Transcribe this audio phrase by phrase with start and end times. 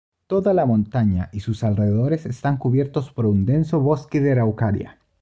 [0.25, 4.97] Toda la montaña y sus alrededores están cubiertos por un denso bosque de Araucaria.